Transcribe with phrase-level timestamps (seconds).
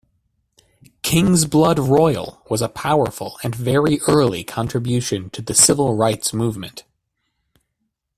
[1.03, 6.85] "Kingsblood Royal" was a powerful and very early contribution to the civil rights movement.